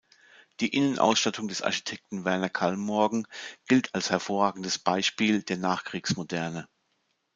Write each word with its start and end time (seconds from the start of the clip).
Die 0.61 0.69
Innenausstattung 0.69 1.47
des 1.47 1.61
Architekten 1.61 2.25
Werner 2.25 2.49
Kallmorgen 2.49 3.27
gilt 3.67 3.93
als 3.93 4.09
hervorragendes 4.09 4.79
Beispiel 4.79 5.43
der 5.43 5.57
Nachkriegsmoderne. 5.57 6.67